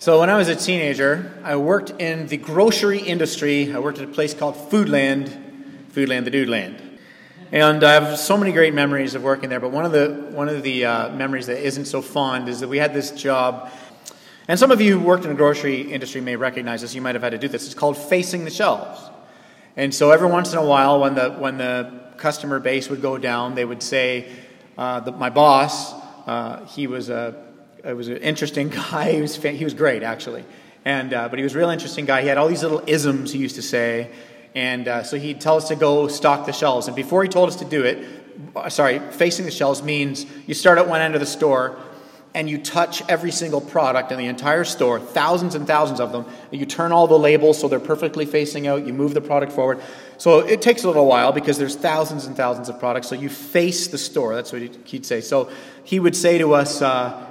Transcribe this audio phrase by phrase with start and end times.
[0.00, 3.74] So, when I was a teenager, I worked in the grocery industry.
[3.74, 5.28] I worked at a place called Foodland,
[5.90, 7.00] Foodland the Dude Land.
[7.50, 10.48] And I have so many great memories of working there, but one of the, one
[10.48, 13.72] of the uh, memories that isn't so fond is that we had this job.
[14.46, 16.94] And some of you who worked in the grocery industry may recognize this.
[16.94, 17.66] You might have had to do this.
[17.66, 19.00] It's called facing the shelves.
[19.76, 23.18] And so every once in a while, when the, when the customer base would go
[23.18, 24.30] down, they would say,
[24.76, 25.92] uh, the, my boss,
[26.28, 27.47] uh, he was a
[27.84, 29.12] it was an interesting guy.
[29.12, 30.44] He was, he was great, actually.
[30.84, 32.22] And, uh, but he was a real interesting guy.
[32.22, 34.10] He had all these little isms he used to say.
[34.54, 36.86] And uh, so he'd tell us to go stock the shelves.
[36.86, 38.06] And before he told us to do it,
[38.56, 41.78] uh, sorry, facing the shelves means you start at one end of the store
[42.34, 46.24] and you touch every single product in the entire store, thousands and thousands of them.
[46.50, 48.86] And you turn all the labels so they're perfectly facing out.
[48.86, 49.80] You move the product forward.
[50.18, 53.08] So it takes a little while because there's thousands and thousands of products.
[53.08, 54.34] So you face the store.
[54.34, 55.20] That's what he'd say.
[55.20, 55.50] So
[55.84, 57.27] he would say to us, uh,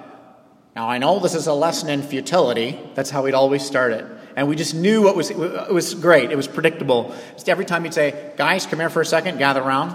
[0.77, 2.80] now, I know this is a lesson in futility.
[2.94, 4.05] That's how we'd always start it.
[4.36, 6.30] And we just knew what was, it was great.
[6.30, 7.16] It was predictable.
[7.33, 9.89] Just every time he'd say, Guys, come here for a second, gather around.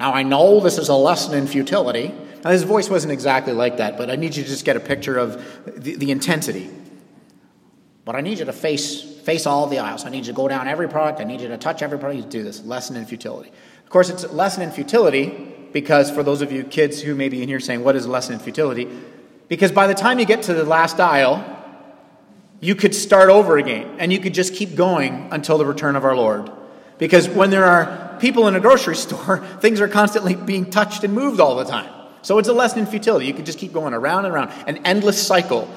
[0.00, 2.14] Now, I know this is a lesson in futility.
[2.42, 4.80] Now, his voice wasn't exactly like that, but I need you to just get a
[4.80, 6.70] picture of the, the intensity.
[8.06, 10.06] But I need you to face, face all the aisles.
[10.06, 11.20] I need you to go down every product.
[11.20, 12.24] I need you to touch every product.
[12.24, 12.64] You do this.
[12.64, 13.52] Lesson in futility.
[13.84, 17.28] Of course, it's a lesson in futility because for those of you kids who may
[17.28, 18.88] be in here saying, What is a lesson in futility?
[19.48, 21.44] Because by the time you get to the last aisle,
[22.60, 26.04] you could start over again and you could just keep going until the return of
[26.04, 26.50] our Lord.
[26.98, 31.14] Because when there are people in a grocery store, things are constantly being touched and
[31.14, 31.90] moved all the time.
[32.22, 33.26] So it's a lesson in futility.
[33.26, 35.72] You could just keep going around and around, an endless cycle.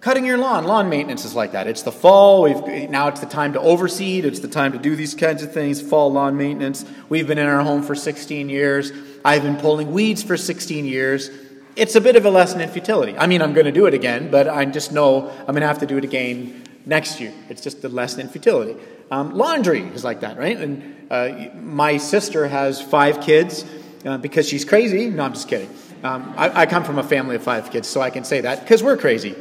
[0.00, 1.66] Cutting your lawn, lawn maintenance is like that.
[1.66, 2.42] It's the fall.
[2.42, 4.24] We've, now it's the time to overseed.
[4.24, 6.84] It's the time to do these kinds of things, fall lawn maintenance.
[7.08, 8.92] We've been in our home for 16 years.
[9.24, 11.30] I've been pulling weeds for 16 years
[11.76, 13.16] it's a bit of a lesson in futility.
[13.16, 15.66] I mean, I'm going to do it again, but I just know I'm going to
[15.66, 17.32] have to do it again next year.
[17.50, 18.76] It's just a lesson in futility.
[19.10, 20.56] Um, laundry is like that, right?
[20.56, 23.64] And uh, my sister has five kids
[24.04, 25.10] uh, because she's crazy.
[25.10, 25.70] No, I'm just kidding.
[26.02, 28.60] Um, I, I, come from a family of five kids, so I can say that
[28.60, 29.34] because we're crazy.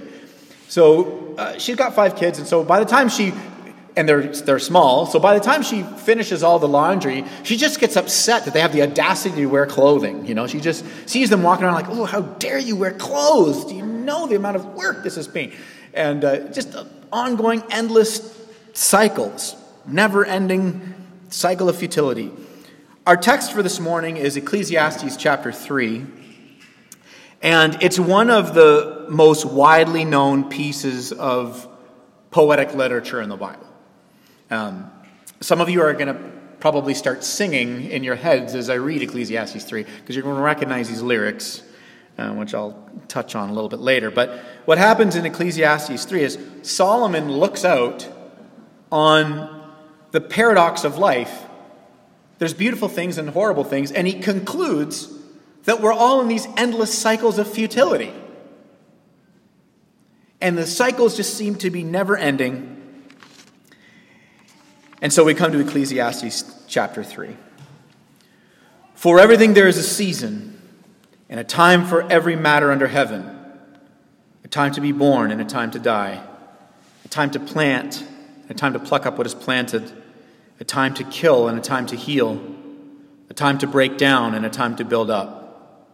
[0.67, 3.33] So uh, she's got five kids, and so by the time she
[3.97, 5.05] and they're, they're small.
[5.05, 8.59] So by the time she finishes all the laundry, she just gets upset that they
[8.59, 10.25] have the audacity to wear clothing.
[10.25, 13.65] You know, she just sees them walking around like, oh, how dare you wear clothes?
[13.65, 15.53] Do you know the amount of work this has been?
[15.93, 16.75] And uh, just
[17.11, 18.35] ongoing, endless
[18.73, 19.55] cycles,
[19.87, 20.93] never ending
[21.29, 22.31] cycle of futility.
[23.07, 26.05] Our text for this morning is Ecclesiastes chapter 3.
[27.41, 31.67] And it's one of the most widely known pieces of
[32.31, 33.64] poetic literature in the Bible.
[34.51, 34.91] Um,
[35.41, 39.01] some of you are going to probably start singing in your heads as I read
[39.01, 41.63] Ecclesiastes 3 because you're going to recognize these lyrics,
[42.17, 44.11] uh, which I'll touch on a little bit later.
[44.11, 48.07] But what happens in Ecclesiastes 3 is Solomon looks out
[48.91, 49.73] on
[50.11, 51.43] the paradox of life.
[52.37, 55.11] There's beautiful things and horrible things, and he concludes
[55.63, 58.13] that we're all in these endless cycles of futility.
[60.39, 62.74] And the cycles just seem to be never ending
[65.01, 67.35] and so we come to Ecclesiastes chapter 3.
[68.93, 70.59] For everything there is a season,
[71.29, 73.31] and a time for every matter under heaven
[74.43, 76.23] a time to be born and a time to die,
[77.03, 78.01] a time to plant,
[78.43, 79.91] and a time to pluck up what is planted,
[80.59, 82.39] a time to kill and a time to heal,
[83.27, 85.89] a time to break down and a time to build up,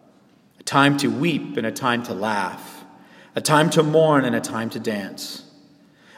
[0.59, 2.83] a time to weep and a time to laugh,
[3.37, 5.50] a time to mourn and a time to dance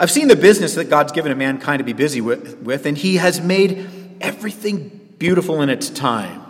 [0.00, 2.96] I've seen the business that God's given a mankind to be busy with, with, and
[2.96, 4.88] He has made everything
[5.18, 6.40] beautiful in its time.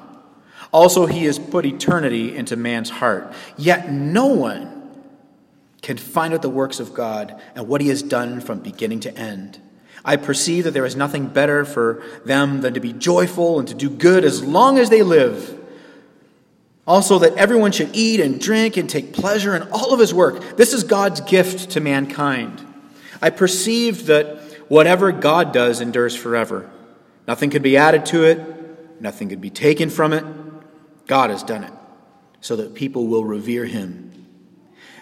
[0.72, 3.34] Also, He has put eternity into man's heart.
[3.58, 4.88] Yet no one
[5.82, 9.18] can find out the works of God and what He has done from beginning to
[9.18, 9.60] end.
[10.04, 13.74] I perceive that there is nothing better for them than to be joyful and to
[13.74, 15.58] do good as long as they live.
[16.86, 20.56] Also, that everyone should eat and drink and take pleasure in all of his work.
[20.56, 22.64] This is God's gift to mankind.
[23.22, 24.38] I perceived that
[24.68, 26.70] whatever God does endures forever.
[27.26, 30.24] Nothing could be added to it, nothing could be taken from it.
[31.06, 31.72] God has done it
[32.40, 34.26] so that people will revere him.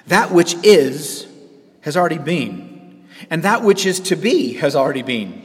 [0.06, 1.26] That which is
[1.82, 5.44] has already been, and that which is to be has already been.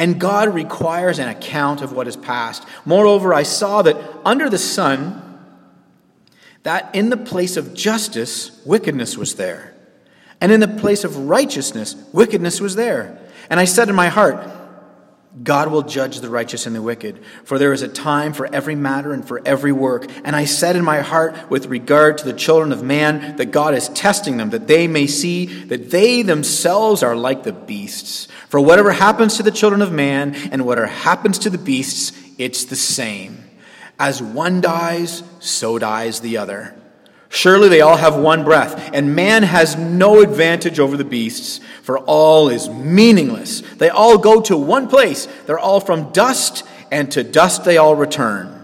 [0.00, 2.64] and God requires an account of what is past.
[2.86, 5.38] Moreover, I saw that under the sun,
[6.62, 9.74] that in the place of justice, wickedness was there,
[10.40, 13.18] and in the place of righteousness, wickedness was there.
[13.50, 14.48] And I said in my heart,
[15.42, 18.74] God will judge the righteous and the wicked, for there is a time for every
[18.74, 20.10] matter and for every work.
[20.24, 23.74] And I said in my heart, with regard to the children of man, that God
[23.74, 28.26] is testing them, that they may see that they themselves are like the beasts.
[28.48, 32.64] For whatever happens to the children of man and whatever happens to the beasts, it's
[32.64, 33.44] the same.
[34.00, 36.74] As one dies, so dies the other.
[37.32, 42.00] Surely they all have one breath, and man has no advantage over the beasts, for
[42.00, 43.60] all is meaningless.
[43.60, 45.26] They all go to one place.
[45.46, 48.56] They're all from dust, and to dust they all return.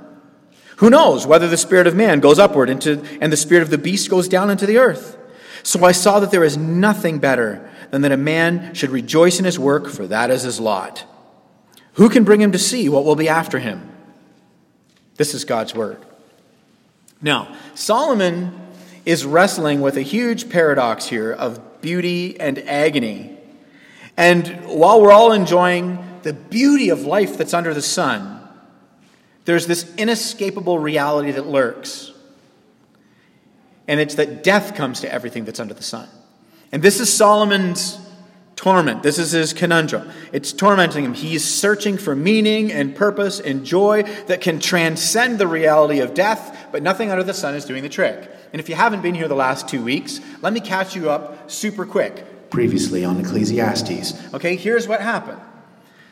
[0.78, 3.78] Who knows whether the spirit of man goes upward into, and the spirit of the
[3.78, 5.16] beast goes down into the earth?
[5.62, 9.44] So I saw that there is nothing better than that a man should rejoice in
[9.44, 11.04] his work, for that is his lot.
[11.94, 13.92] Who can bring him to see what will be after him?
[15.14, 16.04] This is God's word.
[17.26, 18.56] Now, Solomon
[19.04, 23.36] is wrestling with a huge paradox here of beauty and agony.
[24.16, 28.48] And while we're all enjoying the beauty of life that's under the sun,
[29.44, 32.12] there's this inescapable reality that lurks.
[33.88, 36.08] And it's that death comes to everything that's under the sun.
[36.70, 37.98] And this is Solomon's
[38.56, 39.02] torment.
[39.02, 40.10] This is his conundrum.
[40.32, 41.14] It's tormenting him.
[41.14, 46.68] He's searching for meaning and purpose and joy that can transcend the reality of death,
[46.72, 48.30] but nothing under the sun is doing the trick.
[48.52, 51.50] And if you haven't been here the last two weeks, let me catch you up
[51.50, 52.50] super quick.
[52.50, 54.34] Previously on Ecclesiastes.
[54.34, 55.40] Okay, here's what happened.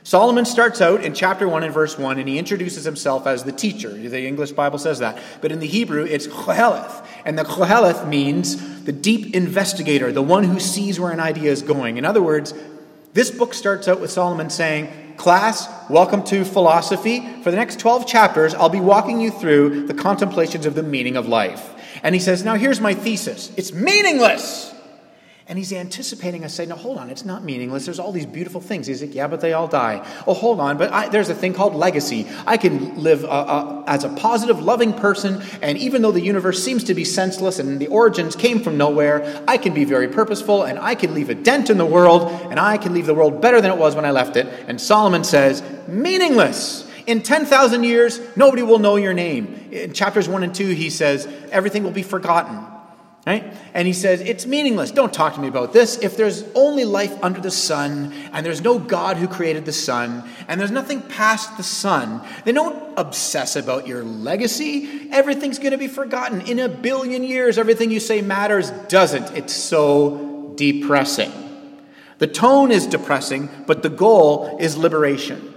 [0.03, 3.53] Solomon starts out in chapter 1 and verse 1, and he introduces himself as the
[3.53, 3.89] teacher.
[3.89, 5.19] The English Bible says that.
[5.41, 7.07] But in the Hebrew, it's Qoheleth.
[7.25, 11.63] And the Qoheleth means the deep investigator, the one who sees where an idea is
[11.63, 11.97] going.
[11.97, 12.53] In other words,
[13.15, 17.21] this book starts out with Solomon saying, Class, welcome to philosophy.
[17.43, 21.17] For the next 12 chapters, I'll be walking you through the contemplations of the meaning
[21.17, 21.71] of life.
[22.03, 24.74] And he says, Now here's my thesis it's meaningless.
[25.47, 27.85] And he's anticipating us saying, no, hold on, it's not meaningless.
[27.85, 28.87] There's all these beautiful things.
[28.87, 30.03] He's like, yeah, but they all die.
[30.27, 32.27] Oh, hold on, but I, there's a thing called legacy.
[32.47, 36.65] I can live uh, uh, as a positive, loving person, and even though the universe
[36.65, 40.63] seems to be senseless and the origins came from nowhere, I can be very purposeful,
[40.63, 43.43] and I can leave a dent in the world, and I can leave the world
[43.43, 44.47] better than it was when I left it.
[44.67, 46.91] And Solomon says, meaningless.
[47.07, 49.69] In 10,000 years, nobody will know your name.
[49.71, 52.74] In chapters 1 and 2, he says, everything will be forgotten.
[53.27, 53.55] Right?
[53.73, 54.91] And he says, It's meaningless.
[54.91, 55.97] Don't talk to me about this.
[55.99, 60.29] If there's only life under the sun, and there's no God who created the sun,
[60.47, 65.09] and there's nothing past the sun, then don't obsess about your legacy.
[65.11, 66.43] Everything's going to be forgotten.
[66.43, 69.35] In a billion years, everything you say matters doesn't.
[69.35, 71.33] It's so depressing.
[72.19, 75.55] The tone is depressing, but the goal is liberation.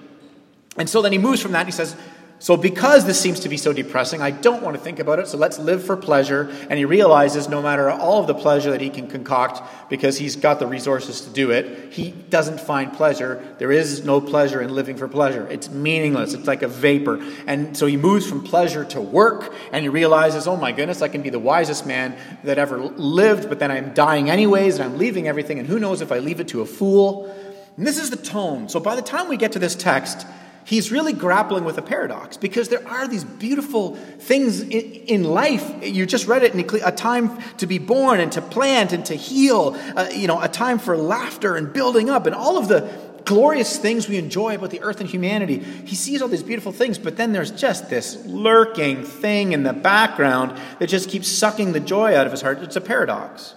[0.78, 1.66] And so then he moves from that.
[1.66, 1.96] He says,
[2.40, 5.28] so, because this seems to be so depressing, I don't want to think about it,
[5.28, 6.52] so let's live for pleasure.
[6.70, 10.36] And he realizes no matter all of the pleasure that he can concoct, because he's
[10.36, 13.44] got the resources to do it, he doesn't find pleasure.
[13.58, 15.48] There is no pleasure in living for pleasure.
[15.48, 17.20] It's meaningless, it's like a vapor.
[17.48, 21.08] And so he moves from pleasure to work, and he realizes, oh my goodness, I
[21.08, 25.00] can be the wisest man that ever lived, but then I'm dying anyways, and I'm
[25.00, 27.34] leaving everything, and who knows if I leave it to a fool.
[27.78, 28.70] And this is the tone.
[28.70, 30.26] So, by the time we get to this text,
[30.68, 35.74] he's really grappling with a paradox because there are these beautiful things in, in life.
[35.82, 39.16] You just read it in a time to be born and to plant and to
[39.16, 42.92] heal, uh, you know, a time for laughter and building up and all of the
[43.24, 45.60] glorious things we enjoy about the earth and humanity.
[45.60, 49.74] He sees all these beautiful things, but then there's just this lurking thing in the
[49.74, 52.60] background that just keeps sucking the joy out of his heart.
[52.60, 53.54] It's a paradox.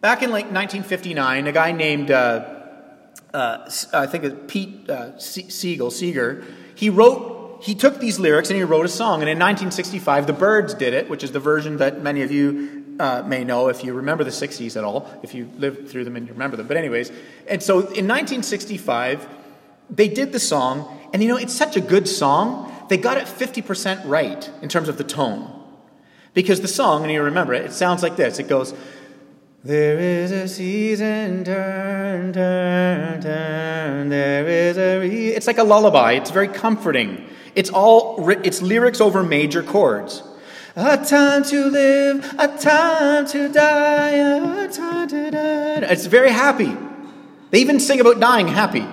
[0.00, 2.59] Back in like 1959, a guy named uh,
[3.34, 6.44] uh, I think it's Pete uh, Siegel, Seeger,
[6.74, 9.20] he wrote, he took these lyrics and he wrote a song.
[9.20, 12.96] And in 1965, the Byrds did it, which is the version that many of you
[12.98, 16.16] uh, may know if you remember the 60s at all, if you lived through them
[16.16, 16.66] and you remember them.
[16.66, 17.10] But, anyways,
[17.48, 19.26] and so in 1965,
[19.88, 23.24] they did the song, and you know, it's such a good song, they got it
[23.24, 25.56] 50% right in terms of the tone.
[26.32, 28.74] Because the song, and you remember it, it sounds like this it goes,
[29.62, 34.08] there is a season, turn, turn, turn.
[34.08, 35.00] There is a.
[35.00, 35.28] Re-.
[35.28, 36.12] It's like a lullaby.
[36.12, 37.26] It's very comforting.
[37.54, 38.30] It's all.
[38.30, 40.22] It's lyrics over major chords.
[40.76, 45.86] A time to live, a time to die, a time to die.
[45.90, 46.74] It's very happy.
[47.50, 48.86] They even sing about dying happy.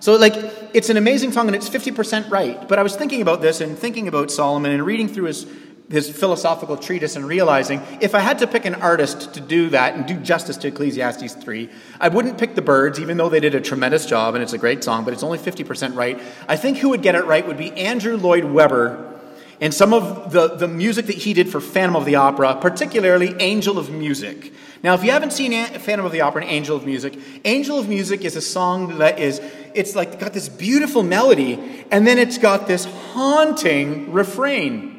[0.00, 0.34] So, like,
[0.72, 2.68] it's an amazing song and it's 50% right.
[2.68, 5.46] But I was thinking about this and thinking about Solomon and reading through his
[5.90, 9.94] his philosophical treatise and realizing if I had to pick an artist to do that
[9.94, 13.54] and do justice to Ecclesiastes 3, I wouldn't pick the Byrds, even though they did
[13.54, 16.20] a tremendous job and it's a great song, but it's only 50% right.
[16.48, 19.12] I think who would get it right would be Andrew Lloyd Webber
[19.60, 23.34] and some of the, the music that he did for Phantom of the Opera, particularly
[23.40, 24.52] Angel of Music.
[24.82, 27.88] Now, if you haven't seen Phantom of the Opera and Angel of Music, Angel of
[27.88, 29.40] Music is a song that is,
[29.72, 34.95] it's like got this beautiful melody, and then it's got this haunting refrain.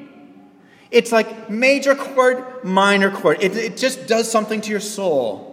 [0.92, 3.38] It's like major chord, minor chord.
[3.42, 5.48] It, it just does something to your soul.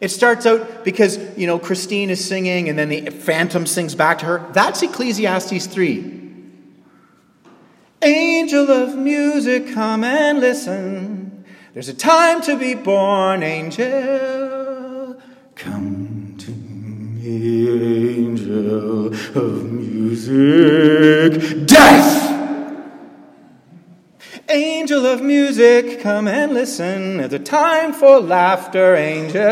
[0.00, 4.18] It starts out because, you know, Christine is singing and then the phantom sings back
[4.18, 4.50] to her.
[4.52, 6.18] That's Ecclesiastes 3.
[8.02, 11.44] Angel of music, come and listen.
[11.74, 15.20] There's a time to be born, angel.
[15.56, 17.68] Come to me,
[18.26, 21.66] angel of music.
[21.66, 22.37] Death!
[24.50, 27.18] Angel of music, come and listen.
[27.18, 29.42] There's a time for laughter, angel.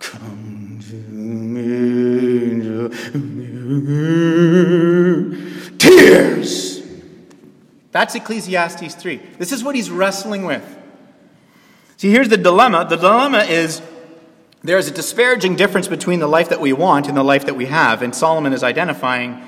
[0.00, 2.90] Come to me, angel.
[5.78, 6.82] Tears!
[7.90, 9.16] That's Ecclesiastes 3.
[9.38, 10.76] This is what he's wrestling with.
[11.96, 12.86] See, here's the dilemma.
[12.86, 13.80] The dilemma is
[14.62, 17.54] there is a disparaging difference between the life that we want and the life that
[17.54, 18.02] we have.
[18.02, 19.42] And Solomon is identifying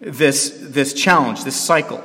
[0.00, 2.04] this, this challenge, this cycle.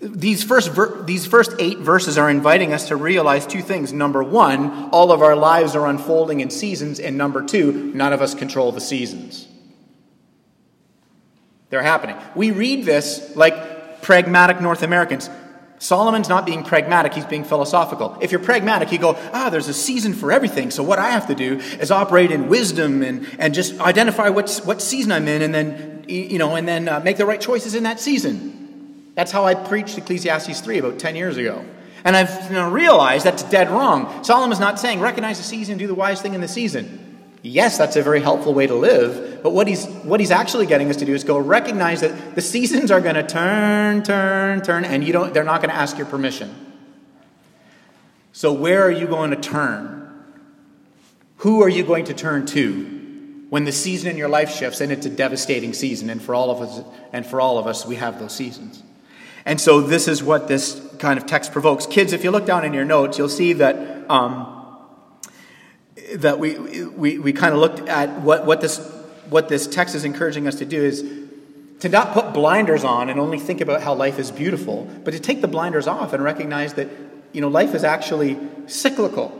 [0.00, 3.92] These first, ver- these first eight verses are inviting us to realize two things.
[3.92, 7.00] Number one, all of our lives are unfolding in seasons.
[7.00, 9.48] And number two, none of us control the seasons.
[11.70, 12.16] They're happening.
[12.36, 15.28] We read this like pragmatic North Americans.
[15.80, 18.18] Solomon's not being pragmatic, he's being philosophical.
[18.20, 20.72] If you're pragmatic, you go, ah, there's a season for everything.
[20.72, 24.64] So what I have to do is operate in wisdom and, and just identify what's,
[24.64, 27.76] what season I'm in and then, you know, and then uh, make the right choices
[27.76, 28.57] in that season.
[29.18, 31.64] That's how I preached Ecclesiastes 3 about 10 years ago.
[32.04, 34.22] And I've you know, realized that's dead wrong.
[34.22, 37.18] Solomon's not saying recognize the season, do the wise thing in the season.
[37.42, 40.88] Yes, that's a very helpful way to live, but what he's, what he's actually getting
[40.88, 44.84] us to do is go recognize that the seasons are going to turn, turn, turn,
[44.84, 46.54] and you don't, they're not going to ask your permission.
[48.30, 50.12] So, where are you going to turn?
[51.38, 52.84] Who are you going to turn to
[53.50, 56.08] when the season in your life shifts and it's a devastating season?
[56.08, 58.84] And for all of us, and for all of us, we have those seasons.
[59.48, 61.86] And so, this is what this kind of text provokes.
[61.86, 64.08] Kids, if you look down in your notes, you'll see that.
[64.10, 64.54] Um,
[66.16, 68.78] that we, we, we kind of looked at what, what, this,
[69.28, 71.02] what this text is encouraging us to do is
[71.80, 75.20] to not put blinders on and only think about how life is beautiful, but to
[75.20, 76.88] take the blinders off and recognize that
[77.32, 79.34] you know, life is actually cyclical.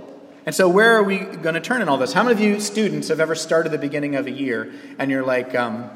[0.47, 2.12] And so, where are we going to turn in all this?
[2.12, 5.25] How many of you students have ever started the beginning of a year and you're
[5.25, 5.91] like, um,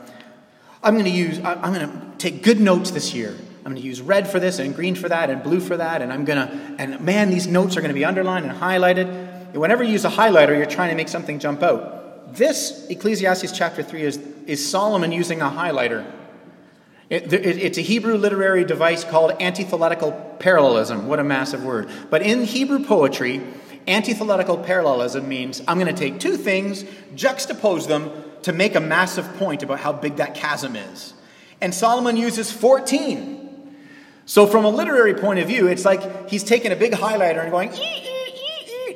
[0.83, 3.37] I'm going to use, I'm going to take good notes this year.
[3.64, 6.02] I'm going to use red for this and green for that and blue for that,
[6.02, 9.54] and I'm going to, and man, these notes are going to be underlined and highlighted.
[9.54, 12.35] Whenever you use a highlighter, you're trying to make something jump out.
[12.35, 14.16] This, Ecclesiastes chapter 3, is,
[14.47, 16.04] is Solomon using a highlighter.
[17.09, 21.07] It, it, it's a Hebrew literary device called antithetical parallelism.
[21.07, 21.88] What a massive word.
[22.11, 23.42] But in Hebrew poetry,
[23.87, 28.11] antithetical parallelism means I'm going to take two things, juxtapose them
[28.42, 31.14] to make a massive point about how big that chasm is.
[31.61, 33.41] And Solomon uses 14.
[34.25, 37.50] So, from a literary point of view, it's like he's taking a big highlighter and
[37.50, 37.71] going,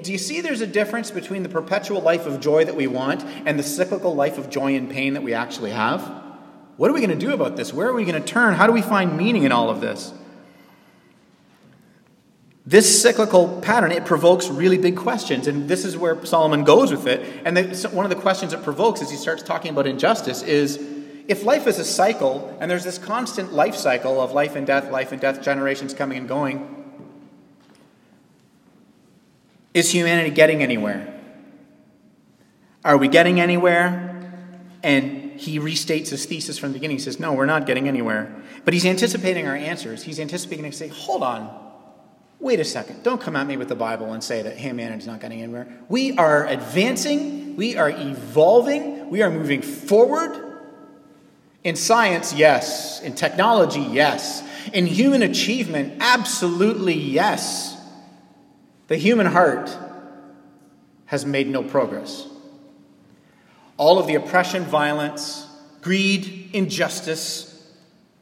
[0.03, 3.25] do you see there's a difference between the perpetual life of joy that we want
[3.45, 6.01] and the cyclical life of joy and pain that we actually have?
[6.77, 7.73] What are we going to do about this?
[7.73, 8.55] Where are we going to turn?
[8.55, 10.13] How do we find meaning in all of this?
[12.65, 17.07] This cyclical pattern, it provokes really big questions, and this is where Solomon goes with
[17.07, 17.43] it.
[17.45, 20.77] And the, one of the questions it provokes as he starts talking about injustice is
[21.29, 24.91] if life is a cycle, and there's this constant life cycle of life and death,
[24.91, 26.73] life and death, generations coming and going,
[29.75, 31.13] is humanity getting anywhere?
[32.85, 34.13] Are we getting anywhere?
[34.83, 36.97] And he restates his thesis from the beginning.
[36.97, 38.35] He says, No, we're not getting anywhere.
[38.65, 40.05] But he's anticipating our answers.
[40.05, 41.65] He's anticipating to say, Hold on.
[42.39, 43.03] Wait a second.
[43.03, 45.67] Don't come at me with the Bible and say that humanity's not getting anywhere.
[45.89, 47.57] We are advancing.
[47.57, 49.11] We are evolving.
[49.11, 50.46] We are moving forward.
[51.67, 53.03] In science, yes.
[53.03, 54.41] In technology, yes.
[54.73, 57.77] In human achievement, absolutely yes.
[58.87, 59.77] The human heart
[61.07, 62.29] has made no progress.
[63.79, 65.45] All of the oppression, violence,
[65.81, 67.61] greed, injustice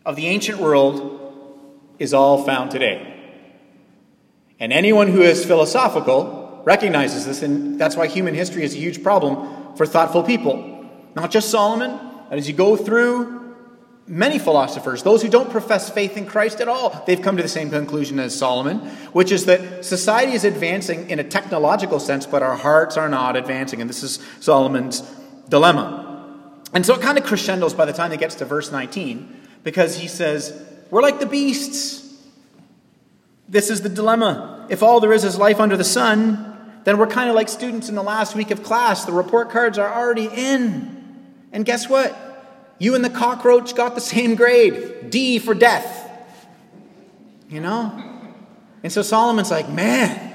[0.06, 1.20] of the ancient world
[1.98, 3.14] is all found today.
[4.58, 9.02] And anyone who is philosophical recognizes this, and that's why human history is a huge
[9.02, 10.88] problem for thoughtful people.
[11.14, 13.54] Not just Solomon, but as you go through
[14.08, 17.48] many philosophers, those who don't profess faith in Christ at all, they've come to the
[17.48, 18.78] same conclusion as Solomon,
[19.12, 23.36] which is that society is advancing in a technological sense, but our hearts are not
[23.36, 23.80] advancing.
[23.80, 25.02] And this is Solomon's
[25.48, 26.60] dilemma.
[26.72, 29.98] And so it kind of crescendos by the time he gets to verse 19, because
[29.98, 30.60] he says,
[30.90, 32.02] We're like the beasts.
[33.48, 34.66] This is the dilemma.
[34.70, 37.88] If all there is is life under the sun, then we're kind of like students
[37.88, 39.04] in the last week of class.
[39.04, 40.94] The report cards are already in.
[41.54, 42.14] And guess what?
[42.78, 46.10] You and the cockroach got the same grade D for death.
[47.48, 48.00] You know?
[48.82, 50.32] And so Solomon's like, man,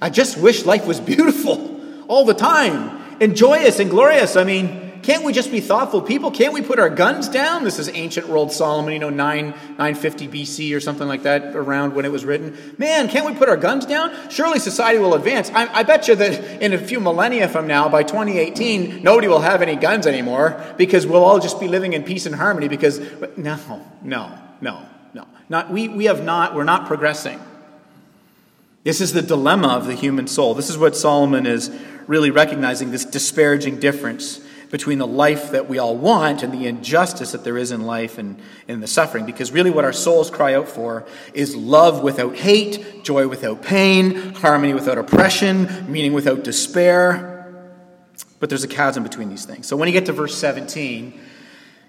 [0.00, 4.36] I just wish life was beautiful all the time and joyous and glorious.
[4.36, 6.32] I mean, can't we just be thoughtful people?
[6.32, 7.62] Can't we put our guns down?
[7.62, 11.94] This is ancient world Solomon, you know, 9, 950 BC or something like that, around
[11.94, 12.58] when it was written.
[12.76, 14.12] Man, can't we put our guns down?
[14.30, 15.48] Surely society will advance.
[15.50, 19.42] I, I bet you that in a few millennia from now, by 2018, nobody will
[19.42, 22.98] have any guns anymore because we'll all just be living in peace and harmony because,
[23.36, 23.60] no,
[24.02, 25.28] no, no, no.
[25.48, 27.38] Not, we, we have not, we're not progressing.
[28.82, 30.54] This is the dilemma of the human soul.
[30.54, 31.70] This is what Solomon is
[32.08, 34.40] really recognizing this disparaging difference
[34.76, 38.18] between the life that we all want and the injustice that there is in life
[38.18, 39.24] and in the suffering.
[39.24, 44.34] Because really, what our souls cry out for is love without hate, joy without pain,
[44.34, 47.54] harmony without oppression, meaning without despair.
[48.38, 49.66] But there's a chasm between these things.
[49.66, 51.18] So when you get to verse 17,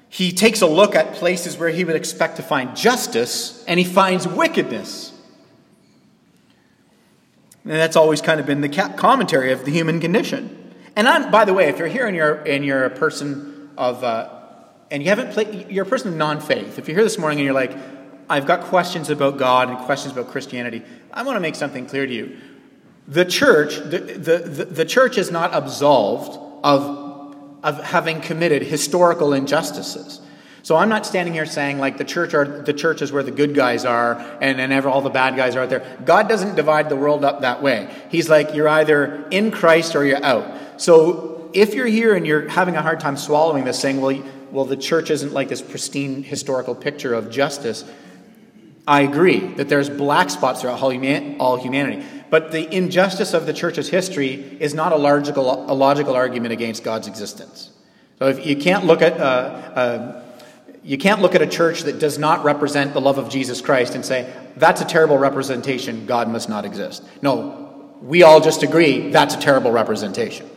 [0.08, 3.84] he takes a look at places where he would expect to find justice, and he
[3.84, 5.12] finds wickedness.
[7.66, 10.67] And that's always kind of been the commentary of the human condition.
[10.98, 14.04] And I'm, by the way, if you're here and you're, and you're a person of,
[14.04, 14.30] uh,
[14.90, 16.80] and you haven't played, you're a person of non faith.
[16.80, 17.78] If you're here this morning and you're like,
[18.28, 20.82] I've got questions about God and questions about Christianity,
[21.14, 22.38] I want to make something clear to you.
[23.08, 29.34] The church, the, the, the, the church is not absolved of, of having committed historical
[29.34, 30.20] injustices.
[30.64, 33.32] So I'm not standing here saying like the church are the church is where the
[33.32, 35.98] good guys are and, and ever all the bad guys are out there.
[36.04, 37.88] God doesn't divide the world up that way.
[38.10, 40.67] He's like you're either in Christ or you're out.
[40.78, 44.66] So if you're here and you're having a hard time swallowing this, saying, well, well,
[44.66, 47.84] the church isn't like this pristine historical picture of justice,
[48.88, 52.06] I agree that there's black spots throughout all humanity.
[52.30, 56.84] But the injustice of the church's history is not a logical, a logical argument against
[56.84, 57.70] God's existence.
[58.20, 60.24] So if you can't look at uh, uh,
[60.84, 63.96] you can't look at a church that does not represent the love of Jesus Christ
[63.96, 66.06] and say that's a terrible representation.
[66.06, 67.04] God must not exist.
[67.22, 70.50] No, we all just agree that's a terrible representation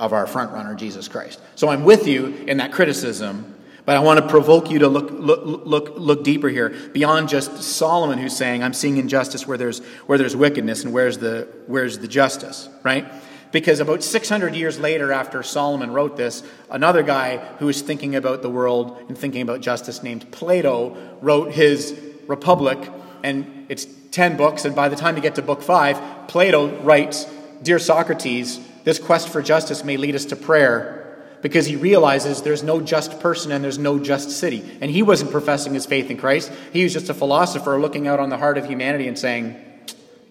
[0.00, 1.40] of our frontrunner, Jesus Christ.
[1.54, 5.10] So I'm with you in that criticism, but I want to provoke you to look,
[5.10, 9.80] look, look, look deeper here, beyond just Solomon who's saying, I'm seeing injustice where there's,
[10.06, 13.06] where there's wickedness, and where's the, where's the justice, right?
[13.52, 18.40] Because about 600 years later, after Solomon wrote this, another guy who was thinking about
[18.40, 22.78] the world and thinking about justice, named Plato, wrote his Republic,
[23.22, 27.26] and it's 10 books, and by the time you get to book 5, Plato writes,
[27.62, 31.00] Dear Socrates, this quest for justice may lead us to prayer
[31.42, 34.64] because he realizes there's no just person and there's no just city.
[34.80, 36.52] And he wasn't professing his faith in Christ.
[36.72, 39.56] He was just a philosopher looking out on the heart of humanity and saying,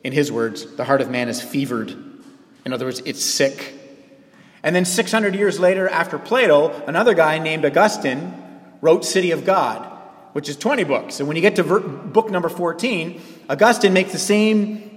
[0.04, 1.96] in his words, the heart of man is fevered.
[2.66, 3.74] In other words, it's sick.
[4.64, 8.34] And then 600 years later, after Plato, another guy named Augustine
[8.82, 9.86] wrote City of God,
[10.34, 11.20] which is 20 books.
[11.20, 14.89] And when you get to ver- book number 14, Augustine makes the same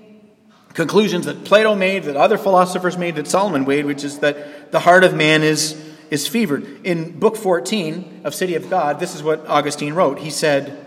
[0.74, 4.80] conclusions that Plato made, that other philosophers made, that Solomon made, which is that the
[4.80, 5.72] heart of man is,
[6.10, 6.84] is fevered.
[6.84, 10.18] In book 14 of City of God, this is what Augustine wrote.
[10.18, 10.86] He said,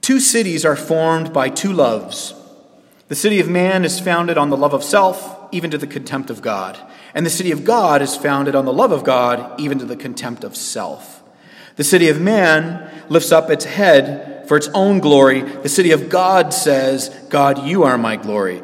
[0.00, 2.34] Two cities are formed by two loves.
[3.08, 6.30] The city of man is founded on the love of self, even to the contempt
[6.30, 6.78] of God.
[7.14, 9.96] And the city of God is founded on the love of God, even to the
[9.96, 11.22] contempt of self.
[11.76, 15.42] The city of man lifts up its head for its own glory.
[15.42, 18.62] The city of God says, God, you are my glory.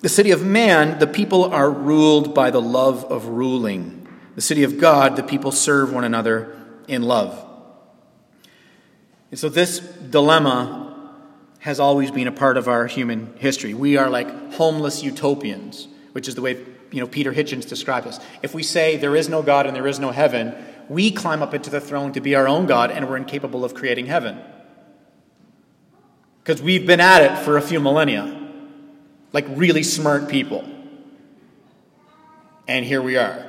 [0.00, 4.08] The city of man, the people are ruled by the love of ruling.
[4.34, 6.56] The city of God, the people serve one another
[6.88, 7.46] in love.
[9.30, 10.90] And so this dilemma
[11.60, 13.74] has always been a part of our human history.
[13.74, 18.18] We are like homeless utopians, which is the way you know Peter Hitchens described us.
[18.42, 20.54] If we say there is no God and there is no heaven,
[20.90, 23.74] we climb up into the throne to be our own God and we're incapable of
[23.74, 24.40] creating heaven.
[26.42, 28.50] Because we've been at it for a few millennia.
[29.32, 30.64] Like really smart people.
[32.66, 33.48] And here we are.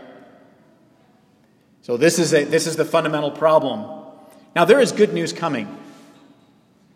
[1.82, 4.06] So this is, a, this is the fundamental problem.
[4.56, 5.80] Now, there is good news coming.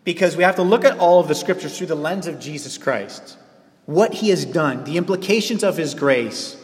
[0.04, 2.78] Because we have to look at all of the scriptures through the lens of Jesus
[2.78, 3.36] Christ.
[3.86, 6.56] What he has done, the implications of his grace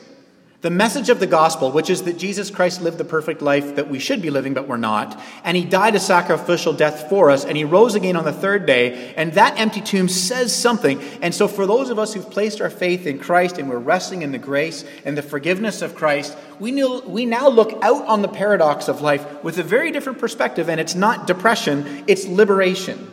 [0.63, 3.91] The message of the gospel, which is that Jesus Christ lived the perfect life that
[3.91, 7.45] we should be living, but we're not, and he died a sacrificial death for us,
[7.45, 11.03] and he rose again on the third day, and that empty tomb says something.
[11.21, 14.23] And so, for those of us who've placed our faith in Christ and we're resting
[14.23, 16.73] in the grace and the forgiveness of Christ, we,
[17.09, 20.81] we now look out on the paradox of life with a very different perspective, and
[20.81, 23.12] it's not depression, it's liberation.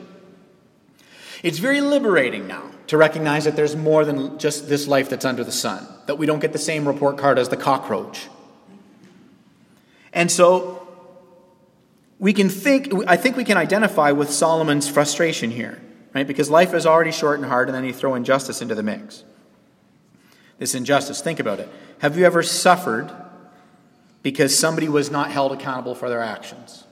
[1.44, 5.44] It's very liberating now to recognize that there's more than just this life that's under
[5.44, 8.28] the sun, that we don't get the same report card as the cockroach.
[10.12, 10.88] And so
[12.18, 15.82] we can think, I think we can identify with Solomon's frustration here,
[16.14, 16.28] right?
[16.28, 19.24] Because life is already short and hard, and then you throw injustice into the mix.
[20.58, 21.70] This injustice, think about it.
[22.00, 23.10] Have you ever suffered
[24.24, 26.84] because somebody was not held accountable for their actions?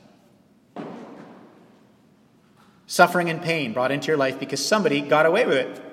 [2.87, 5.83] Suffering and pain brought into your life because somebody got away with it.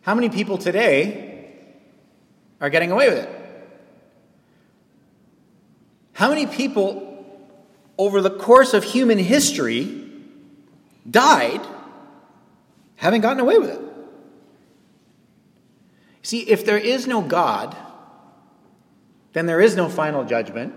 [0.00, 1.54] How many people today
[2.60, 3.36] are getting away with it?
[6.14, 7.06] How many people
[7.96, 10.10] over the course of human history
[11.08, 11.60] died
[12.96, 13.80] having gotten away with it?
[16.22, 17.76] See, if there is no God,
[19.32, 20.74] then there is no final judgment,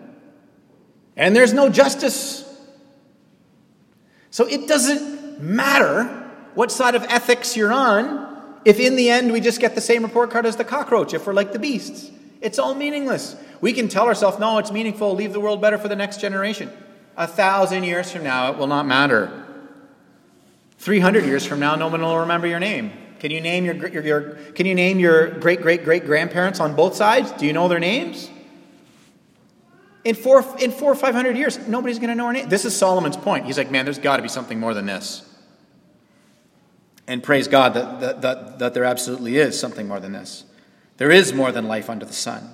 [1.18, 2.50] and there's no justice.
[4.34, 6.06] So it doesn't matter
[6.56, 10.02] what side of ethics you're on if in the end we just get the same
[10.02, 12.10] report card as the cockroach, if we're like the beasts.
[12.42, 13.36] It's all meaningless.
[13.62, 16.72] We can tell ourselves, no, it's meaningful, leave the world better for the next generation.
[17.16, 19.46] A thousand years from now, it will not matter.
[20.80, 22.92] 300 years from now, no one will remember your name.
[23.20, 24.22] Can you name your, your, your
[24.56, 27.32] can you name your great great great grandparents on both sides?
[27.34, 28.32] Do you know their names?
[30.06, 32.50] In four, in four or five hundred years, nobody's going to know our name.
[32.50, 33.46] This is Solomon's point.
[33.46, 35.30] He's like, man, there's got to be something more than this.
[37.08, 40.46] And praise God that, that, that, that there absolutely is something more than this.
[40.98, 42.50] There is more than life under the sun.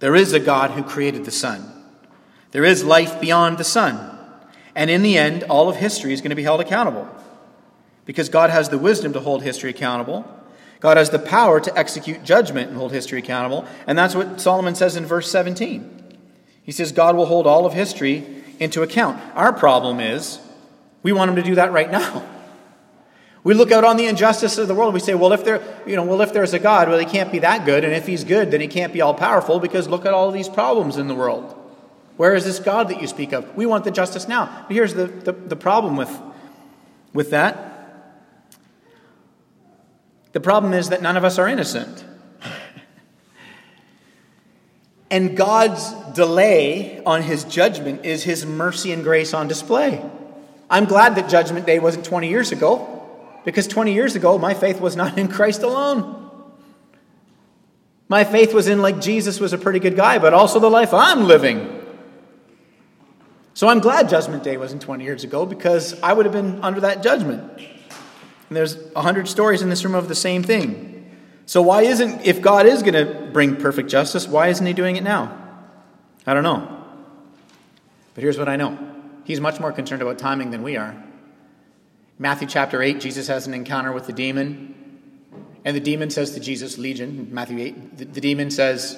[0.00, 1.84] There is a God who created the sun.
[2.52, 4.18] There is life beyond the sun.
[4.74, 7.08] And in the end, all of history is going to be held accountable.
[8.06, 10.26] Because God has the wisdom to hold history accountable.
[10.80, 13.66] God has the power to execute judgment and hold history accountable.
[13.86, 15.99] And that's what Solomon says in verse 17.
[16.62, 18.24] He says God will hold all of history
[18.58, 19.20] into account.
[19.34, 20.38] Our problem is
[21.02, 22.26] we want him to do that right now.
[23.42, 24.88] We look out on the injustice of the world.
[24.88, 27.06] and We say, well, if there, you know, well, if there's a God, well, he
[27.06, 29.88] can't be that good, and if he's good, then he can't be all powerful because
[29.88, 31.56] look at all these problems in the world.
[32.18, 33.56] Where is this God that you speak of?
[33.56, 34.64] We want the justice now.
[34.68, 36.14] But here's the, the, the problem with,
[37.14, 37.70] with that.
[40.32, 42.04] The problem is that none of us are innocent.
[45.10, 50.04] And God's delay on his judgment is his mercy and grace on display.
[50.70, 53.08] I'm glad that Judgment Day wasn't 20 years ago,
[53.44, 56.30] because 20 years ago, my faith was not in Christ alone.
[58.08, 60.94] My faith was in, like, Jesus was a pretty good guy, but also the life
[60.94, 61.76] I'm living.
[63.54, 66.80] So I'm glad Judgment Day wasn't 20 years ago, because I would have been under
[66.82, 67.42] that judgment.
[67.58, 70.89] And there's a hundred stories in this room of the same thing.
[71.50, 74.94] So, why isn't, if God is going to bring perfect justice, why isn't He doing
[74.94, 75.36] it now?
[76.24, 76.84] I don't know.
[78.14, 78.78] But here's what I know
[79.24, 80.94] He's much more concerned about timing than we are.
[82.20, 84.76] Matthew chapter 8, Jesus has an encounter with the demon.
[85.64, 88.96] And the demon says to Jesus, Legion, Matthew 8, the, the demon says,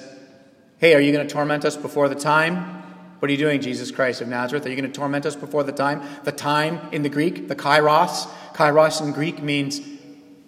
[0.77, 2.83] Hey, are you going to torment us before the time?
[3.17, 4.63] What are you doing, Jesus Christ of Nazareth?
[4.67, 6.03] Are you going to torment us before the time?
[6.23, 8.27] The time in the Greek, the kairos.
[8.53, 9.81] Kairos in Greek means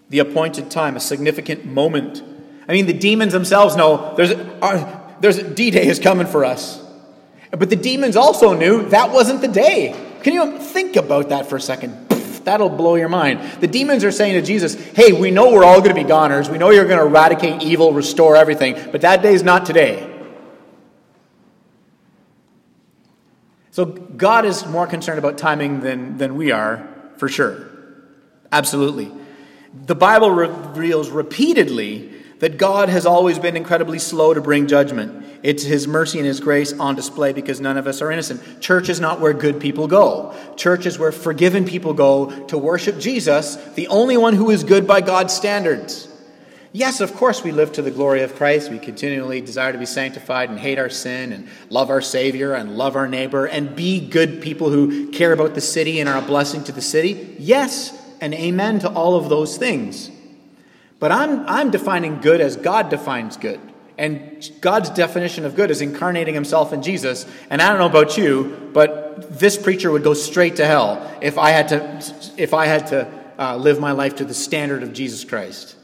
[0.10, 2.22] the appointed time, a significant moment.
[2.68, 6.84] I mean, the demons themselves know there's, uh, there's D Day is coming for us.
[7.52, 9.96] But the demons also knew that wasn't the day.
[10.24, 12.10] Can you think about that for a second?
[12.46, 13.42] That'll blow your mind.
[13.60, 16.50] The demons are saying to Jesus, Hey, we know we're all going to be goners.
[16.50, 20.12] We know you're going to eradicate evil, restore everything, but that day is not today.
[23.72, 26.88] So God is more concerned about timing than, than we are,
[27.18, 27.68] for sure.
[28.52, 29.12] Absolutely.
[29.84, 35.26] The Bible reveals repeatedly that God has always been incredibly slow to bring judgment.
[35.44, 38.62] It's His mercy and His grace on display because none of us are innocent.
[38.62, 40.34] Church is not where good people go.
[40.56, 44.88] Church is where forgiven people go to worship Jesus, the only one who is good
[44.88, 46.10] by God's standards.
[46.72, 48.70] Yes, of course, we live to the glory of Christ.
[48.70, 52.76] We continually desire to be sanctified and hate our sin and love our Savior and
[52.78, 56.26] love our neighbor and be good people who care about the city and are a
[56.26, 57.34] blessing to the city.
[57.40, 60.12] Yes, and amen to all of those things.
[61.00, 63.60] But I'm, I'm defining good as God defines good.
[63.98, 67.26] And God's definition of good is incarnating himself in Jesus.
[67.50, 71.38] And I don't know about you, but this preacher would go straight to hell if
[71.38, 73.08] I had to, if I had to
[73.40, 75.76] uh, live my life to the standard of Jesus Christ.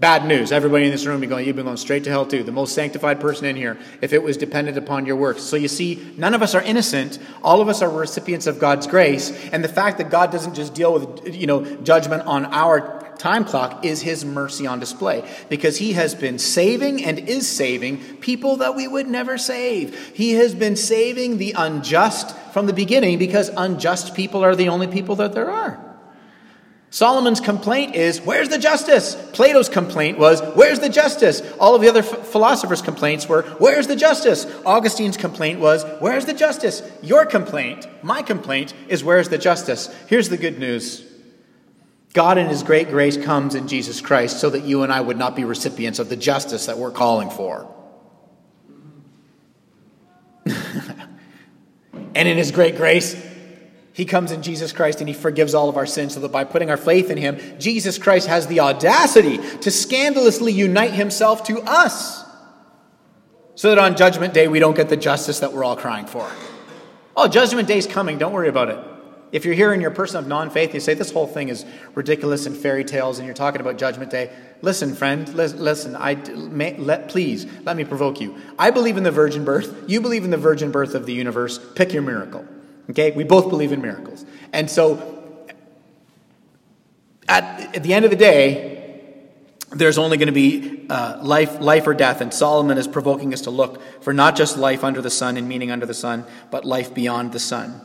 [0.00, 0.50] Bad news.
[0.50, 2.42] Everybody in this room, you're going, you've been going straight to hell too.
[2.42, 5.42] The most sanctified person in here, if it was dependent upon your works.
[5.42, 7.18] So you see, none of us are innocent.
[7.42, 9.30] All of us are recipients of God's grace.
[9.52, 13.44] And the fact that God doesn't just deal with, you know, judgment on our time
[13.44, 15.22] clock is his mercy on display.
[15.50, 20.16] Because he has been saving and is saving people that we would never save.
[20.16, 24.86] He has been saving the unjust from the beginning because unjust people are the only
[24.86, 25.89] people that there are.
[26.90, 29.14] Solomon's complaint is, Where's the justice?
[29.32, 31.40] Plato's complaint was, Where's the justice?
[31.60, 34.44] All of the other philosophers' complaints were, Where's the justice?
[34.66, 36.82] Augustine's complaint was, Where's the justice?
[37.00, 39.88] Your complaint, my complaint, is, Where's the justice?
[40.08, 41.06] Here's the good news
[42.12, 45.16] God, in His great grace, comes in Jesus Christ so that you and I would
[45.16, 47.72] not be recipients of the justice that we're calling for.
[50.44, 53.14] and in His great grace,
[54.00, 56.44] he comes in Jesus Christ and he forgives all of our sins so that by
[56.44, 61.60] putting our faith in him, Jesus Christ has the audacity to scandalously unite himself to
[61.60, 62.24] us.
[63.56, 66.26] So that on Judgment Day, we don't get the justice that we're all crying for.
[67.14, 68.16] Oh, Judgment Day's coming.
[68.16, 68.78] Don't worry about it.
[69.32, 71.50] If you're here and you're a person of non faith, you say this whole thing
[71.50, 74.30] is ridiculous and fairy tales and you're talking about Judgment Day.
[74.62, 78.34] Listen, friend, listen, I, may, let, please, let me provoke you.
[78.58, 79.84] I believe in the virgin birth.
[79.86, 81.60] You believe in the virgin birth of the universe.
[81.74, 82.46] Pick your miracle.
[82.90, 83.10] Okay?
[83.12, 84.24] We both believe in miracles.
[84.52, 85.46] And so,
[87.28, 88.70] at, at the end of the day,
[89.72, 93.42] there's only going to be uh, life, life or death, and Solomon is provoking us
[93.42, 96.64] to look for not just life under the sun and meaning under the sun, but
[96.64, 97.80] life beyond the sun.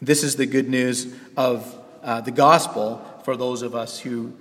[0.00, 4.34] This is the good news of uh, the gospel for those of us who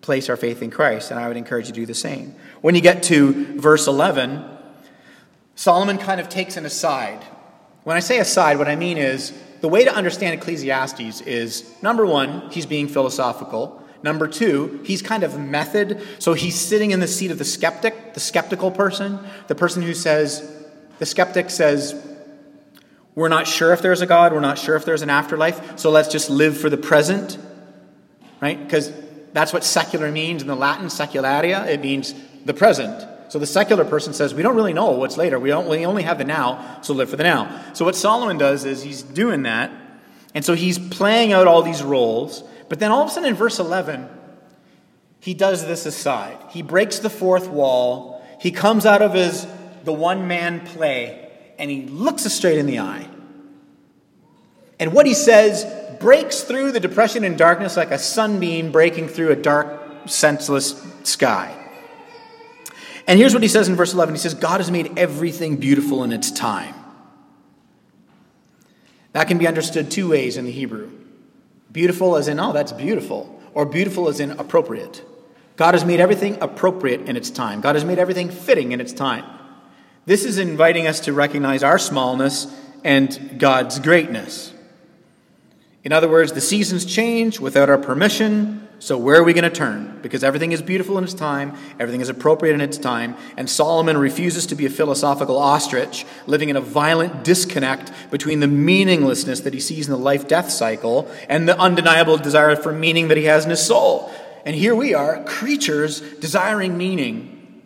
[0.00, 2.34] place our faith in Christ, and I would encourage you to do the same.
[2.62, 4.44] When you get to verse 11,
[5.54, 7.22] Solomon kind of takes an aside.
[7.84, 12.06] When I say aside, what I mean is the way to understand Ecclesiastes is number
[12.06, 13.82] one, he's being philosophical.
[14.02, 16.00] Number two, he's kind of method.
[16.18, 19.18] So he's sitting in the seat of the skeptic, the skeptical person,
[19.48, 20.50] the person who says,
[20.98, 21.94] the skeptic says,
[23.14, 25.90] we're not sure if there's a God, we're not sure if there's an afterlife, so
[25.90, 27.38] let's just live for the present,
[28.40, 28.58] right?
[28.62, 28.92] Because
[29.32, 33.06] that's what secular means in the Latin, secularia, it means the present.
[33.30, 35.38] So the secular person says, we don't really know what's later.
[35.38, 37.64] We, don't, we only have the now, so live for the now.
[37.74, 39.70] So what Solomon does is he's doing that.
[40.34, 42.42] And so he's playing out all these roles.
[42.68, 44.08] But then all of a sudden in verse 11,
[45.20, 46.38] he does this aside.
[46.50, 48.20] He breaks the fourth wall.
[48.40, 49.46] He comes out of his
[49.84, 53.08] the one man play and he looks us straight in the eye.
[54.80, 55.64] And what he says
[56.00, 61.59] breaks through the depression and darkness like a sunbeam breaking through a dark, senseless sky.
[63.10, 66.04] And here's what he says in verse 11 He says, God has made everything beautiful
[66.04, 66.76] in its time.
[69.14, 70.92] That can be understood two ways in the Hebrew
[71.72, 75.04] beautiful as in, oh, that's beautiful, or beautiful as in appropriate.
[75.56, 78.92] God has made everything appropriate in its time, God has made everything fitting in its
[78.92, 79.24] time.
[80.06, 82.46] This is inviting us to recognize our smallness
[82.84, 84.54] and God's greatness.
[85.82, 89.50] In other words, the seasons change without our permission, so, where are we going to
[89.50, 89.98] turn?
[90.00, 93.98] Because everything is beautiful in its time, everything is appropriate in its time, and Solomon
[93.98, 99.52] refuses to be a philosophical ostrich, living in a violent disconnect between the meaninglessness that
[99.52, 103.24] he sees in the life death cycle and the undeniable desire for meaning that he
[103.24, 104.10] has in his soul.
[104.46, 107.62] And here we are, creatures desiring meaning.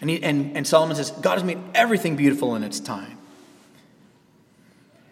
[0.00, 3.16] And, he, and, and Solomon says, God has made everything beautiful in its time.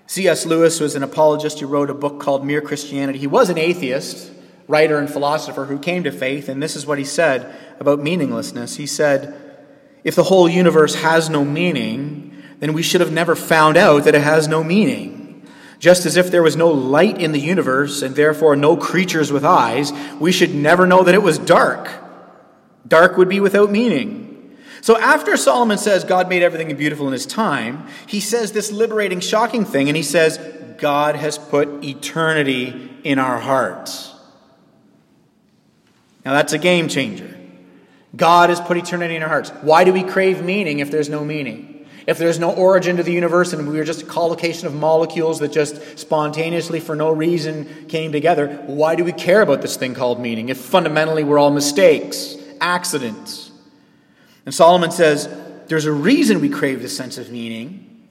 [0.08, 0.44] C.S.
[0.44, 3.20] Lewis was an apologist who wrote a book called Mere Christianity.
[3.20, 4.32] He was an atheist
[4.68, 8.76] writer and philosopher who came to faith, and this is what he said about meaninglessness.
[8.76, 9.34] He said,
[10.04, 14.14] If the whole universe has no meaning, then we should have never found out that
[14.14, 15.46] it has no meaning.
[15.78, 19.44] Just as if there was no light in the universe and therefore no creatures with
[19.44, 21.90] eyes, we should never know that it was dark.
[22.86, 24.56] Dark would be without meaning.
[24.80, 29.18] So after Solomon says God made everything beautiful in his time, he says this liberating,
[29.18, 30.38] shocking thing, and he says,
[30.78, 34.11] God has put eternity in our hearts.
[36.24, 37.38] Now that's a game changer.
[38.14, 39.50] God has put eternity in our hearts.
[39.62, 41.72] Why do we crave meaning if there's no meaning?
[42.06, 45.38] If there's no origin to the universe and we are just a collocation of molecules
[45.38, 49.94] that just spontaneously, for no reason, came together, why do we care about this thing
[49.94, 53.52] called meaning if fundamentally we're all mistakes, accidents?
[54.44, 55.28] And Solomon says
[55.68, 58.08] there's a reason we crave this sense of meaning.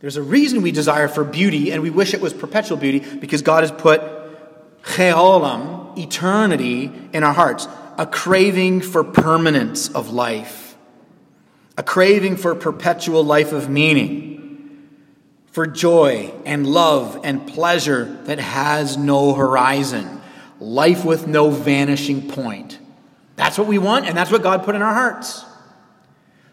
[0.00, 3.42] There's a reason we desire for beauty and we wish it was perpetual beauty because
[3.42, 4.02] God has put
[4.82, 10.76] cheolam, eternity in our hearts, a craving for permanence of life,
[11.76, 14.88] a craving for perpetual life of meaning,
[15.46, 20.20] for joy and love and pleasure that has no horizon,
[20.58, 22.78] life with no vanishing point.
[23.36, 25.44] That's what we want, and that's what God put in our hearts.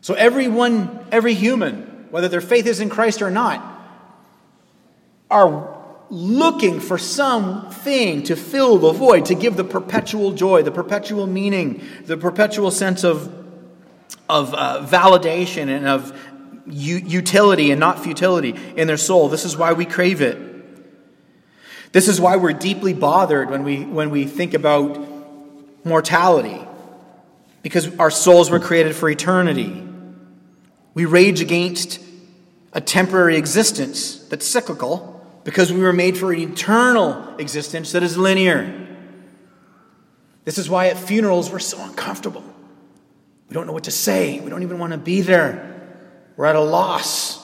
[0.02, 3.64] So everyone, every human, whether their faith is in Christ or not,
[5.30, 5.81] are
[6.12, 11.82] looking for something to fill the void, to give the perpetual joy, the perpetual meaning,
[12.06, 13.34] the perpetual sense of,
[14.28, 16.14] of uh, validation and of
[16.68, 19.30] u- utility and not futility in their soul.
[19.30, 20.38] This is why we crave it.
[21.94, 25.00] This is why we're deeply bothered when we, when we think about
[25.86, 26.60] mortality,
[27.64, 29.88] because our souls were created for eternity.
[30.94, 32.02] We rage against
[32.74, 38.18] a temporary existence that's cyclical because we were made for an eternal existence that is
[38.18, 38.88] linear.
[40.44, 42.44] This is why at funerals we're so uncomfortable.
[43.48, 44.40] We don't know what to say.
[44.40, 45.68] We don't even want to be there.
[46.38, 47.40] We're at a loss.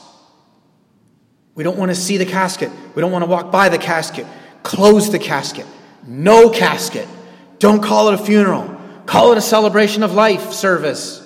[1.54, 2.72] We don't want to see the casket.
[2.96, 4.26] We don't want to walk by the casket.
[4.64, 5.66] Close the casket.
[6.06, 7.08] No casket.
[7.60, 8.80] Don't call it a funeral.
[9.06, 11.24] Call it a celebration of life service.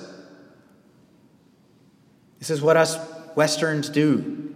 [2.39, 2.97] This is what us
[3.35, 4.50] Westerns do.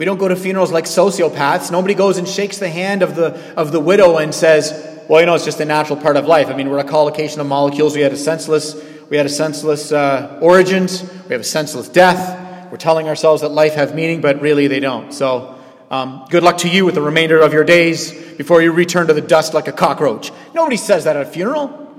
[0.00, 1.70] We don't go to funerals like sociopaths.
[1.70, 4.72] Nobody goes and shakes the hand of the, of the widow and says,
[5.06, 6.48] well, you know, it's just a natural part of life.
[6.48, 7.94] I mean, we're a collocation of molecules.
[7.94, 11.02] We had a senseless, we had a senseless uh, origins.
[11.02, 12.70] We have a senseless death.
[12.70, 15.12] We're telling ourselves that life have meaning, but really they don't.
[15.12, 15.60] So,
[15.90, 19.12] um, good luck to you with the remainder of your days before you return to
[19.12, 20.32] the dust like a cockroach.
[20.54, 21.94] Nobody says that at a funeral.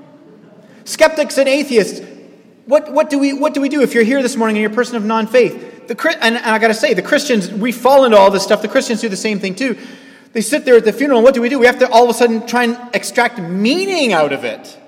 [0.86, 2.02] Skeptics and atheists
[2.66, 4.72] what, what, do we, what do we do if you're here this morning and you're
[4.72, 5.71] a person of non faith?
[5.91, 8.62] The, and, I got to say, the Christians, we fall into all this stuff.
[8.62, 9.77] The Christians do the same thing too.
[10.32, 11.60] They sit there at the funeral, and what do we do?
[11.60, 14.80] We have to all of a sudden try and extract meaning out of it.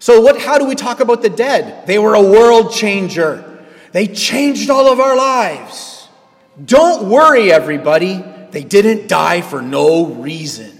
[0.00, 1.86] So, what, how do we talk about the dead?
[1.86, 6.08] They were a world changer, they changed all of our lives.
[6.62, 8.22] Don't worry, everybody.
[8.50, 10.72] They didn't die for no reason.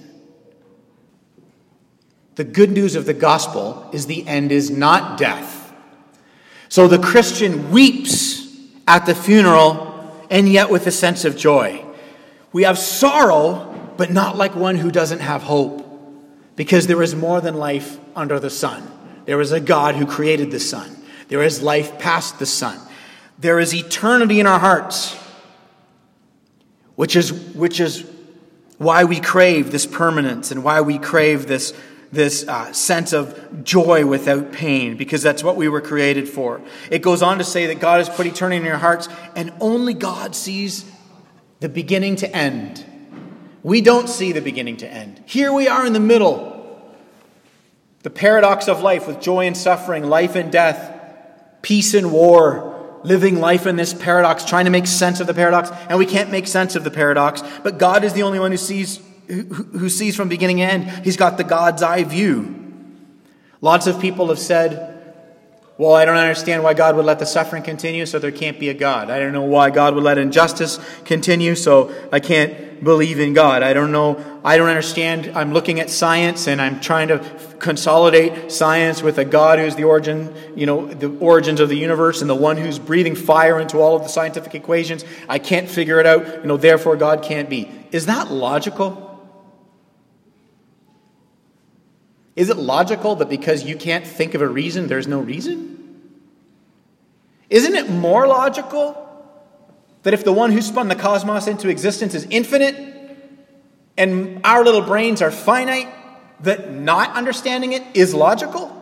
[2.34, 5.72] The good news of the gospel is the end is not death.
[6.68, 8.47] So the Christian weeps
[8.88, 9.84] at the funeral
[10.30, 11.84] and yet with a sense of joy.
[12.52, 15.86] We have sorrow, but not like one who doesn't have hope,
[16.56, 18.82] because there is more than life under the sun.
[19.26, 20.96] There is a God who created the sun,
[21.28, 22.80] there is life past the sun,
[23.38, 25.14] there is eternity in our hearts,
[26.96, 28.10] which is, which is
[28.78, 31.74] why we crave this permanence and why we crave this
[32.10, 36.60] this uh, sense of joy without pain, because that's what we were created for.
[36.90, 39.94] It goes on to say that God has put eternity in your hearts, and only
[39.94, 40.90] God sees
[41.60, 42.84] the beginning to end.
[43.62, 45.22] We don't see the beginning to end.
[45.26, 46.54] Here we are in the middle.
[48.04, 50.94] The paradox of life with joy and suffering, life and death,
[51.60, 55.70] peace and war, living life in this paradox, trying to make sense of the paradox,
[55.88, 57.42] and we can't make sense of the paradox.
[57.62, 60.88] But God is the only one who sees who sees from beginning to end.
[61.04, 62.54] He's got the God's eye view.
[63.60, 64.94] Lots of people have said,
[65.78, 68.68] well, I don't understand why God would let the suffering continue, so there can't be
[68.68, 69.10] a God.
[69.10, 73.62] I don't know why God would let injustice continue, so I can't believe in God.
[73.62, 74.40] I don't know.
[74.44, 75.30] I don't understand.
[75.36, 77.18] I'm looking at science and I'm trying to
[77.60, 82.22] consolidate science with a God who's the origin, you know, the origins of the universe
[82.22, 85.04] and the one who's breathing fire into all of the scientific equations.
[85.28, 87.70] I can't figure it out, you know, therefore God can't be.
[87.92, 89.07] Is that logical?
[92.38, 95.76] Is it logical that because you can't think of a reason, there's no reason?
[97.50, 99.04] Isn't it more logical
[100.04, 102.76] that if the one who spun the cosmos into existence is infinite
[103.96, 105.88] and our little brains are finite,
[106.44, 108.72] that not understanding it is logical?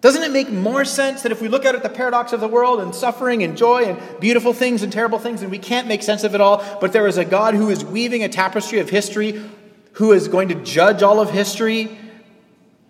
[0.00, 2.48] Doesn't it make more sense that if we look out at the paradox of the
[2.48, 6.02] world and suffering and joy and beautiful things and terrible things and we can't make
[6.02, 8.88] sense of it all, but there is a God who is weaving a tapestry of
[8.88, 9.44] history,
[9.92, 11.98] who is going to judge all of history,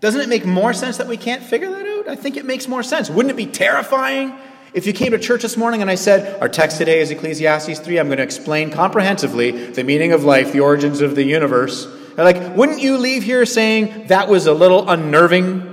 [0.01, 2.09] doesn't it make more sense that we can't figure that out?
[2.09, 3.09] I think it makes more sense.
[3.09, 4.35] Wouldn't it be terrifying
[4.75, 7.79] if you came to church this morning and I said, Our text today is Ecclesiastes
[7.79, 7.99] 3.
[7.99, 11.87] I'm going to explain comprehensively the meaning of life, the origins of the universe.
[12.19, 15.73] like, wouldn't you leave here saying that was a little unnerving?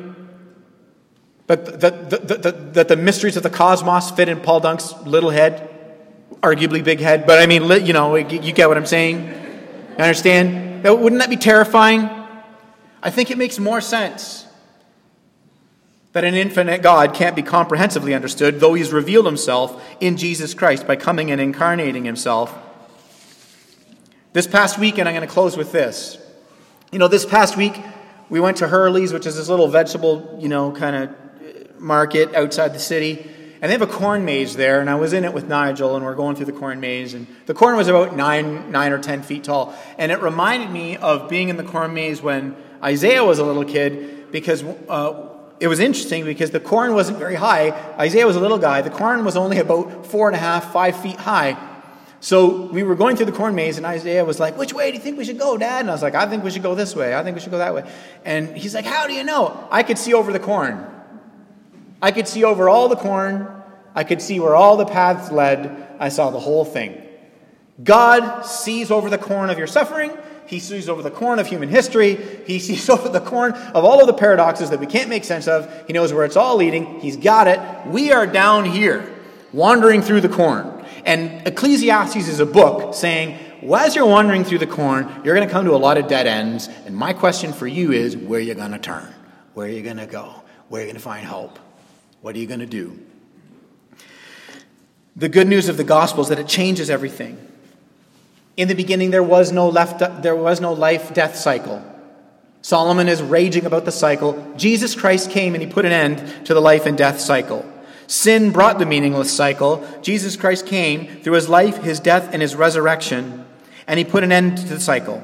[1.48, 4.96] But that the, the, the, the, the mysteries of the cosmos fit in Paul Dunk's
[5.02, 5.70] little head,
[6.40, 9.26] arguably big head, but I mean, you know, you get what I'm saying?
[9.26, 10.86] You understand?
[10.86, 12.23] Wouldn't that be terrifying?
[13.04, 14.48] I think it makes more sense
[16.14, 20.88] that an infinite God can't be comprehensively understood, though he's revealed himself in Jesus Christ
[20.88, 22.58] by coming and incarnating himself.
[24.32, 26.18] This past weekend, I'm going to close with this.
[26.94, 27.76] You know, this past week,
[28.30, 31.14] we went to Hurley's, which is this little vegetable, you know, kind of uh,
[31.80, 33.30] market outside the city.
[33.62, 36.06] And they have a corn maze there, and I was in it with Nigel, and
[36.06, 37.14] we're going through the corn maze.
[37.14, 39.76] And the corn was about nine, nine or ten feet tall.
[39.98, 43.66] And it reminded me of being in the corn maze when Isaiah was a little
[43.66, 45.30] kid because uh,
[45.60, 47.72] it was interesting because the corn wasn't very high.
[47.98, 48.82] Isaiah was a little guy.
[48.82, 51.58] The corn was only about four and a half, five feet high.
[52.20, 54.98] So we were going through the corn maze, and Isaiah was like, Which way do
[54.98, 55.82] you think we should go, Dad?
[55.82, 57.16] And I was like, I think we should go this way.
[57.16, 57.90] I think we should go that way.
[58.24, 59.68] And he's like, How do you know?
[59.72, 60.86] I could see over the corn.
[62.02, 63.48] I could see over all the corn.
[63.96, 65.96] I could see where all the paths led.
[66.00, 67.02] I saw the whole thing.
[67.84, 70.12] God sees over the corn of your suffering.
[70.48, 72.16] He sees over the corn of human history.
[72.46, 75.48] He sees over the corn of all of the paradoxes that we can't make sense
[75.48, 75.72] of.
[75.88, 77.00] He knows where it's all leading.
[77.00, 77.60] He's got it.
[77.88, 79.14] We are down here,
[79.52, 80.86] wandering through the corn.
[81.06, 85.48] And Ecclesiastes is a book saying, well, as you're wandering through the corn, you're going
[85.48, 86.68] to come to a lot of dead ends.
[86.86, 89.14] And my question for you is, where are you going to turn?
[89.54, 90.34] Where are you going to go?
[90.70, 91.60] Where are you going to find hope?
[92.22, 93.00] What are you going to do?
[95.16, 97.38] The good news of the gospel is that it changes everything.
[98.56, 101.84] In the beginning, there was no, left, there was no life death cycle.
[102.62, 104.54] Solomon is raging about the cycle.
[104.56, 107.70] Jesus Christ came and he put an end to the life and death cycle.
[108.08, 109.86] Sin brought the meaningless cycle.
[110.02, 113.46] Jesus Christ came through his life, his death, and his resurrection,
[113.88, 115.22] and he put an end to the cycle.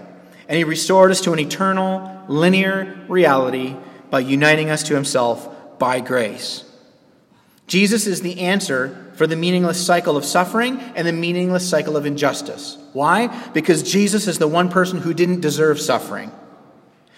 [0.48, 3.76] And he restored us to an eternal, linear reality
[4.10, 6.66] by uniting us to himself by grace.
[7.68, 12.06] Jesus is the answer for the meaningless cycle of suffering and the meaningless cycle of
[12.06, 12.78] injustice.
[12.94, 13.28] Why?
[13.50, 16.32] Because Jesus is the one person who didn't deserve suffering.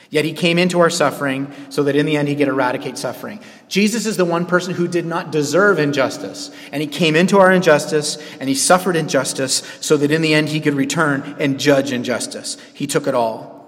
[0.10, 3.40] Yet he came into our suffering so that in the end he could eradicate suffering.
[3.68, 6.50] Jesus is the one person who did not deserve injustice.
[6.72, 10.50] And he came into our injustice and he suffered injustice so that in the end
[10.50, 12.58] he could return and judge injustice.
[12.74, 13.61] He took it all.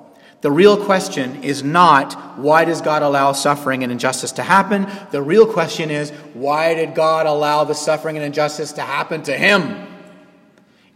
[0.44, 4.91] The real question is not why does God allow suffering and injustice to happen?
[5.12, 9.38] The real question is why did God allow the suffering and injustice to happen to
[9.38, 9.62] him?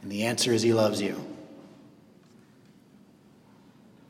[0.01, 1.25] And the answer is he loves you.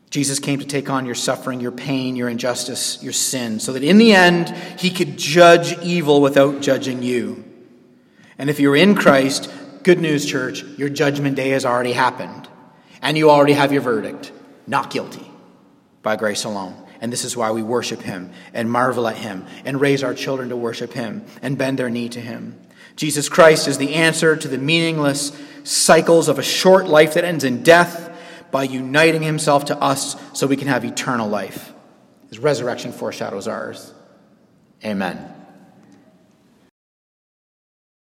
[0.10, 3.84] Jesus came to take on your suffering, your pain, your injustice, your sin, so that
[3.84, 7.46] in the end, he could judge evil without judging you.
[8.40, 9.52] And if you're in Christ,
[9.84, 12.50] good news, church, your judgment day has already happened.
[13.04, 14.32] And you already have your verdict
[14.68, 15.26] not guilty
[16.04, 16.84] by grace alone.
[17.00, 20.50] And this is why we worship him and marvel at him and raise our children
[20.50, 22.60] to worship him and bend their knee to him.
[22.96, 27.44] Jesus Christ is the answer to the meaningless cycles of a short life that ends
[27.44, 28.16] in death
[28.52, 31.74] by uniting himself to us so we can have eternal life.
[32.30, 33.94] His resurrection foreshadows ours.
[34.84, 35.37] Amen.